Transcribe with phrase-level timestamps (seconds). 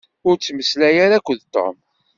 [0.27, 1.75] Ur ttmeslay ara akked Tom.